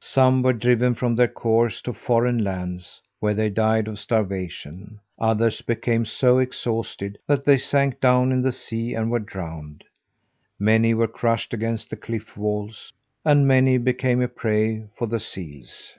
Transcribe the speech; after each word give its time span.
Some 0.00 0.42
were 0.42 0.54
driven 0.54 0.94
from 0.94 1.14
their 1.16 1.28
course 1.28 1.82
to 1.82 1.92
foreign 1.92 2.42
lands, 2.42 3.02
where 3.20 3.34
they 3.34 3.50
died 3.50 3.88
of 3.88 3.98
starvation; 3.98 5.00
others 5.18 5.60
became 5.60 6.06
so 6.06 6.38
exhausted 6.38 7.18
that 7.26 7.44
they 7.44 7.58
sank 7.58 8.00
down 8.00 8.32
in 8.32 8.40
the 8.40 8.52
sea 8.52 8.94
and 8.94 9.10
were 9.10 9.18
drowned. 9.18 9.84
Many 10.58 10.94
were 10.94 11.06
crushed 11.06 11.52
against 11.52 11.90
the 11.90 11.96
cliff 11.96 12.38
walls, 12.38 12.90
and 13.22 13.46
many 13.46 13.76
became 13.76 14.22
a 14.22 14.28
prey 14.28 14.86
for 14.96 15.06
the 15.06 15.20
seals. 15.20 15.94